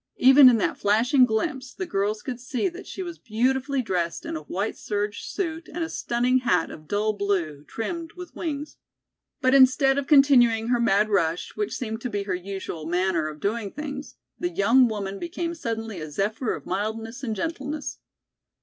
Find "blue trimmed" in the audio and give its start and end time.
7.13-8.13